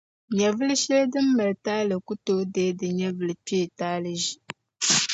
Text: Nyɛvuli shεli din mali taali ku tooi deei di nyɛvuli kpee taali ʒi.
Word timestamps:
Nyɛvuli 0.35 0.73
shεli 0.83 1.05
din 1.13 1.27
mali 1.37 1.53
taali 1.65 1.95
ku 2.05 2.13
tooi 2.25 2.49
deei 2.53 2.73
di 2.79 2.87
nyɛvuli 2.99 3.33
kpee 3.45 3.65
taali 3.77 4.11
ʒi. 4.23 4.29